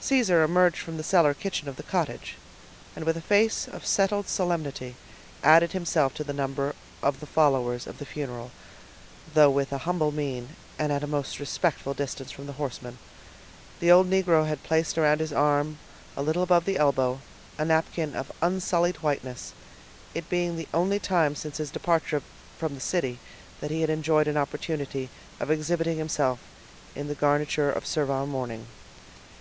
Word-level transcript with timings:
Caesar 0.00 0.44
emerged 0.44 0.78
from 0.78 0.96
the 0.96 1.02
cellar 1.02 1.34
kitchen 1.34 1.68
of 1.68 1.74
the 1.74 1.82
cottage, 1.82 2.36
and 2.94 3.04
with 3.04 3.16
a 3.16 3.20
face 3.20 3.66
of 3.66 3.84
settled 3.84 4.28
solemnity, 4.28 4.94
added 5.42 5.72
himself 5.72 6.14
to 6.14 6.22
the 6.22 6.32
number 6.32 6.72
of 7.02 7.18
the 7.18 7.26
followers 7.26 7.84
of 7.88 7.98
the 7.98 8.06
funeral, 8.06 8.52
though 9.34 9.50
with 9.50 9.72
a 9.72 9.78
humble 9.78 10.12
mien 10.12 10.50
and 10.78 10.92
at 10.92 11.02
a 11.02 11.06
most 11.08 11.40
respectful 11.40 11.94
distance 11.94 12.30
from 12.30 12.46
the 12.46 12.52
horsemen. 12.52 12.98
The 13.80 13.90
old 13.90 14.08
negro 14.08 14.46
had 14.46 14.62
placed 14.62 14.96
around 14.96 15.18
his 15.18 15.32
arm, 15.32 15.78
a 16.16 16.22
little 16.22 16.44
above 16.44 16.64
the 16.64 16.78
elbow, 16.78 17.20
a 17.58 17.64
napkin 17.64 18.14
of 18.14 18.30
unsullied 18.40 18.98
whiteness, 19.02 19.52
it 20.14 20.30
being 20.30 20.54
the 20.56 20.68
only 20.72 21.00
time 21.00 21.34
since 21.34 21.56
his 21.58 21.72
departure 21.72 22.22
from 22.56 22.76
the 22.76 22.80
city 22.80 23.18
that 23.58 23.72
he 23.72 23.80
had 23.80 23.90
enjoyed 23.90 24.28
an 24.28 24.36
opportunity 24.36 25.10
of 25.40 25.50
exhibiting 25.50 25.98
himself 25.98 26.38
in 26.94 27.08
the 27.08 27.16
garniture 27.16 27.68
of 27.72 27.84
servile 27.84 28.28
mourning. 28.28 28.68